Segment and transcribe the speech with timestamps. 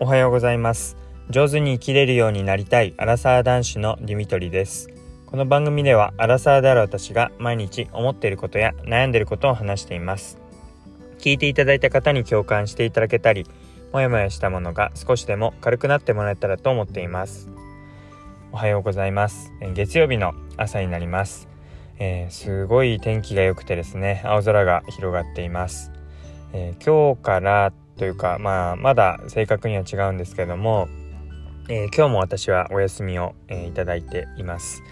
[0.00, 0.96] おはようございます。
[1.28, 4.88] 上手に生きれるようになりたいアラサー男子のディミトリです。
[5.26, 10.38] この番組ではアラサーである私が毎日思っていることや悩んでいることを話しています。
[11.18, 13.44] 聞いていただいた方に共感していただけたり
[13.92, 17.50] もやもやしたものが少しでも軽くなってもらえたらと思っています。
[18.52, 19.52] おはようございます。
[19.74, 21.48] 月曜日の朝になります。
[21.98, 25.90] えー、すごい天気が良くてですね青空が広がっています、
[26.52, 30.88] えー、今日からというかまあまだ正確には違うんですけども、
[31.68, 34.82] えー、今日も私はお休みを、えー、いただいています、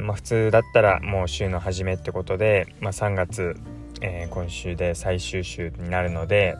[0.00, 3.56] まあ、普通だったらもう週の初めってことで、まあ、3月、
[4.00, 6.56] えー、今週で最終週になるので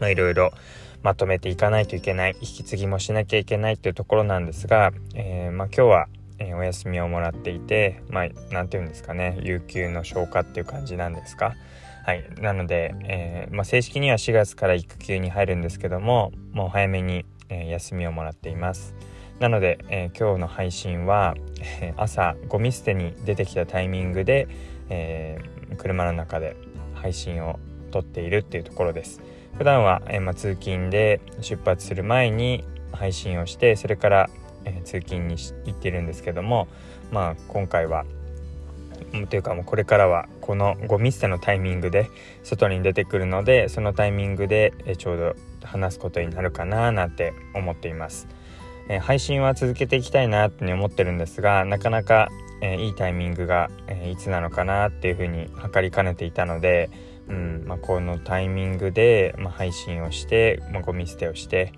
[0.00, 0.52] まいろいろ
[1.02, 6.06] まとめていかないといけない引き継ぎもしなきゃいけないっていうところなんですが、えー、まあ、今日は
[6.38, 11.54] えー、お休みをもらっていてまあ何て言うんですかね有給の消化っていう感じなんですか。
[12.04, 12.28] はい。
[12.38, 18.94] なので、えー、まあ、正式には4月から育休に入るんですけどももう早めに、えー、休みをもらっています。
[19.40, 21.34] なので、え今日の配信は、
[21.80, 24.46] え朝ゴミ捨てに出てきたタイミングで、
[24.88, 25.40] え
[25.76, 26.56] 車の中で
[26.94, 27.58] 配信を
[27.90, 29.20] 撮っているっていうところです。
[29.58, 34.30] 普段は、えま通勤で出発する前に配信をしてそれから
[34.64, 36.68] え、通勤に行ってるんですけども
[37.10, 38.04] まあ今回は
[39.28, 42.10] というかもうこれからはこのゴミ捨てのタイミングで
[42.42, 48.28] 外に出てくるのでそのタイミングでちょうど話すことになるかななんて思っています、
[48.88, 52.28] え、配信は続けていきたいなって思ってるんですがなかなか、
[52.60, 56.90] え、いいタイミングが、え、いつなのかなっていうふうに測りかねていたので、
[57.28, 61.72] うんまあ、このタイミングで、ま、配信をして、まあ、ゴミ捨てをして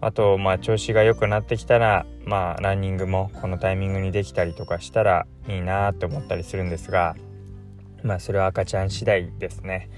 [0.00, 7.16] あとまあ調子が良くなってきたらまあランニングもこのタイミングにできたりとかしたらいいなって思ったりするんですが
[8.02, 9.90] まあそれは赤ちゃん次第ですね。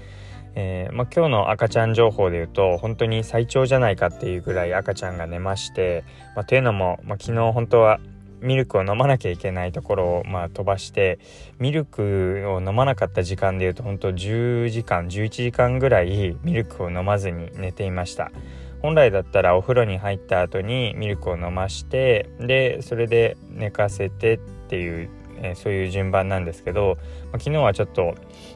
[0.53, 6.03] えー、まあ、今日の赤ちゃん情報で言うと本当に最長じゃないかっていうぐらい赤ちゃんが寝まして、
[6.35, 8.01] まあ、というのも、まあ、昨日本当は
[8.41, 11.19] ミルクを飲まなきゃいけないところをまあ飛ばして
[11.59, 18.31] ミルクを飲まなかった時間でいうと本当10時間11時間ぐらいミルクを飲まずに寝ていました
[18.81, 24.37] 本来だったらお風呂に入った後にミルクを飲ましてでそれで寝かせてっ
[24.69, 26.97] ていう、えー、そういう順番なんですけど、
[27.31, 28.15] まあ、昨日はちょっと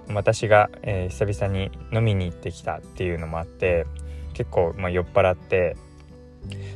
[0.10, 3.86] 私が、えー、久々に飲みに行ってきたっていうのもあって
[4.34, 5.78] 結構、まあ、酔っ払って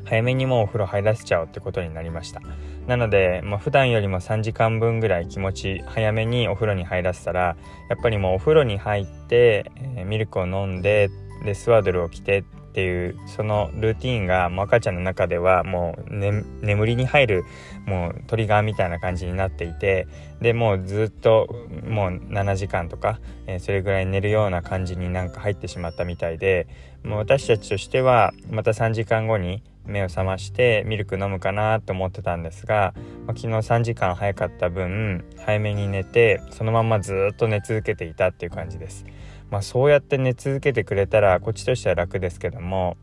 [0.05, 2.41] 早めにもうお風呂入らせちゃおうってことになりました。
[2.87, 7.55] なので、まあ、普段よりも3時間分ぐらい気持ち早めにお風呂に入らせたら
[7.87, 11.09] やっぱりもうお風呂に入って、えー、ミルクを飲んで
[11.45, 17.44] でスワドルを着てっていうそのルーティンがもう赤ちゃんの中ではもう、ね、眠りに入る
[17.88, 20.07] もうトリガーみたいな感じになっていて
[20.40, 21.47] でもうずっと
[21.88, 26.68] もう7時間とか、えー、それぐらい寝るような感じになんか入ってしまったみたいで
[27.03, 32.94] もう私たちとしてはまた3時間後に目を覚ましてミルク飲むかなと思ってたんですが、
[33.25, 39.05] まあ、昨日3時間早かった分早めに寝てそのままずっと寝続けていたっていう感じです。
[39.49, 42.97] まあ、そうやって寝続けてくれたらこっちとしては楽ですけども、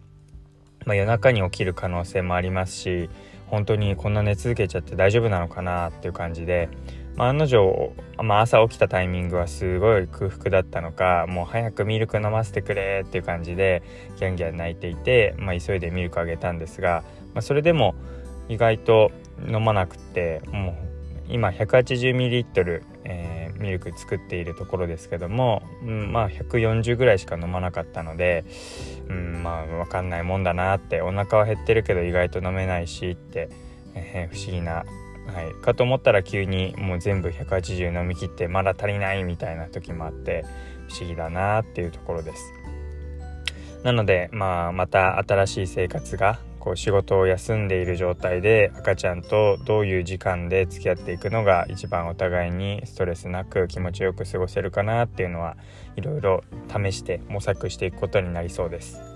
[0.84, 3.10] まあ、夜中に起きる可能性もありますし
[3.48, 6.68] 本当にこんな寝続けちゃって大丈夫なのかなっていう感じで、
[7.16, 13.82] まあ、案の定、まあ、朝起きたタイミングはすごい空腹だったのかもう早くミルク飲ませてくれっていう感じで
[14.18, 17.94] ギャンギャン泣いていて、まあ、急いでミルクあげたんですが、まあ、それでも
[18.48, 19.10] 意外と
[19.48, 20.74] 飲まなくてもう
[21.28, 28.44] 今 180ml、えーミルク作っているところですけども、うん、まあ140ぐらいしか飲まなかったので、
[29.08, 33.48] うん、まあ分かんないもんだなってお腹は減ってるけど意外と飲めないしって、
[33.94, 34.84] えー、不思議な、
[35.26, 40.44] はい、かと思ったら急にもう全部180飲み切ってまだ足りないみたいな時もあって
[40.88, 42.52] 不思議だなっていうところです。
[43.82, 55.56] なので、まあ、また新しい生活がこう仕事を休んでいる状態で赤ちゃんとどういう時間で付き合っていくのが一番お互いにストレスなく気持ちよく過ごせるかなっていうのは
[55.94, 59.15] いろいろ試して模索していくことになりそうです。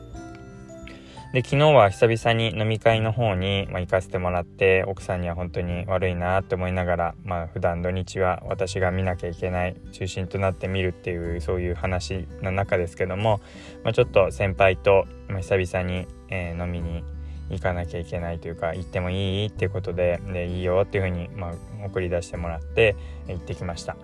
[1.32, 13.40] で昨日は久々に飲み会の方に、まあ、行かせてもらって奥さんには本当に悪いなって思いながら、まあ普段土日は私が見なきゃいけない中心となって見るっていうそういう話の中ですけども、
[13.84, 17.04] まあ、ちょっと先輩と、まあ、久々に、えー、飲みに
[17.48, 22.96] 行かなきゃいけないというか行ってもいいっていうことででいいよっていうふうに、まあ、送り出してもらって
[23.28, 23.96] 行ってきました。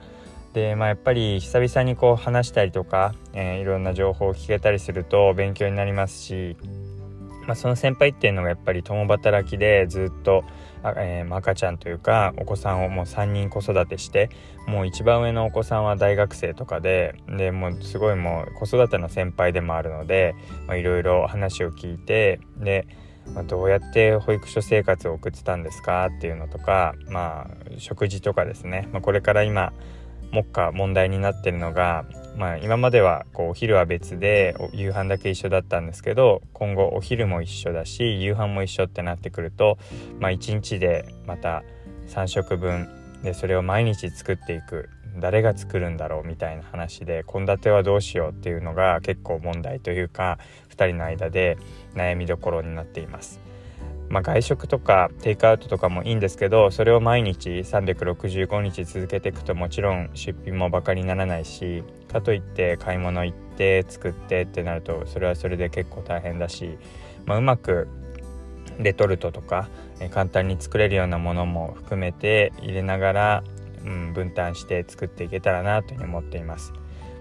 [0.53, 6.57] でまあ、やっぱり久々にこう話したりとか、えー、いろんな情報を聞けたりすると勉強になりますし、
[7.47, 10.45] まあ、その先輩っていうのがやっぱり共働きでずっと、
[10.97, 14.31] えー、赤ちゃんというかお子さんをもう3人子育てして
[14.67, 20.35] もう一番上のお子さんは大学生とかででもうすごいもう子育ての先輩でもあるので
[20.77, 22.87] いろいろ話を聞いてで
[23.35, 29.73] まあ、どうやって保育所生活を送ってたんですかっていうのとかまあ食事とかですね、まあ、これから今
[30.33, 32.05] 目下問題になってるのが、
[32.37, 39.79] まあ、今まではこうお昼は別で夕飯だけ一緒だったんですけど今後お昼も一緒だし夕飯も一緒ってなってくると、
[40.21, 41.63] まあ、1日でまた
[42.09, 42.89] 3食分
[43.23, 44.89] でそれを毎日作っていく
[45.19, 50.39] 誰が作るんだろうみたいな話で献立はどうしようっていうのが結構問題というか
[50.71, 51.57] 2人の間で
[51.95, 53.41] 悩みどころになっています。
[54.09, 61.83] まあ、外食とかテイクアウトとかもいいんですけどそれを毎日365日続けていくともちろん出費もバカにならないし
[62.13, 66.79] かといって買い物行って作ってってなるとそれはそれで結構大変だし、
[67.25, 67.89] まあ、うまく
[68.79, 69.69] レトルトとか
[70.11, 73.45] 簡単に作れるようなものも含めて入れながら、
[73.85, 76.73] うん、分担して作っていけたらなというふうに思っています。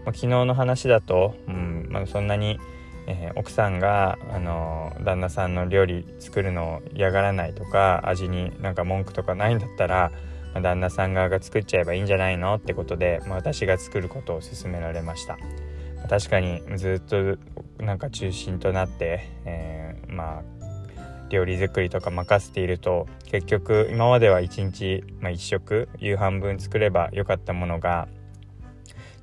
[0.05, 2.59] まあ、昨日の話だと、うんまあ、そんなに
[3.07, 10.11] えー、奥さんが、あの旦那さんの料理作るのを嫌がらないとか味になんか文句とかないんだったら、
[10.53, 15.37] まあ、旦那さん側が作っちゃえばいいんじゃないのってことで、まあ、私が作ることを勧められました。
[15.97, 17.37] まあ、確かにずっと
[17.83, 20.55] なんか中心となって、えー、まあ
[21.29, 28.07] 料理作りとか任せていると結局今までは1日、まあ、1食夕飯分作ればよかったものが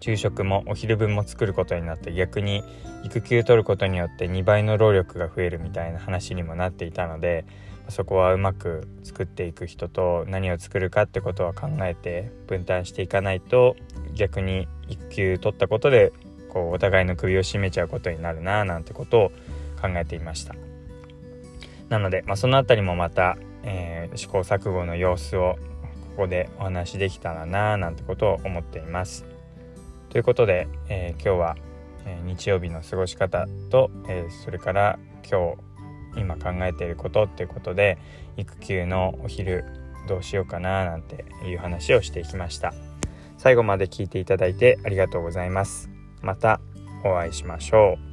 [0.02, 2.64] 昼食もお昼分も作ることになって逆に
[3.04, 7.46] 育休取ることによって2倍の労力が増えるみたいな話にもなっていたので
[7.88, 13.76] そこはうまく作っていく人と何を作るかってことは考えて分担していかないと
[14.14, 16.12] 逆に育休取ったことで
[16.48, 19.28] こうお互いの首を絞めちゃうことになるななんてことを
[19.80, 20.54] 考えていました。
[21.88, 25.58] なので、まあ、その辺りもまた、えー、試行錯誤の様子を
[26.16, 29.31] ここでお話しできたらななんてことを思っています。
[30.12, 31.56] ということで、えー、今日は、
[32.04, 35.56] えー、日曜日の過ごし方と、えー、それから今
[36.14, 37.96] 日今考えていることっていうことで
[38.36, 39.64] 育休のお昼
[40.06, 42.74] どうしようかななんていう話をしていきました。
[43.38, 45.88] 最後まで聞いていただいてありがとうございます。
[46.20, 46.60] また
[47.06, 48.11] お会いしましょう。